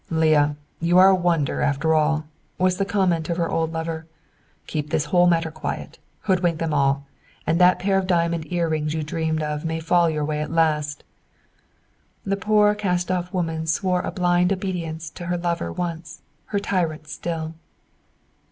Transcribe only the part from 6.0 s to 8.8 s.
Hoodwink them all! And that pair of diamond ear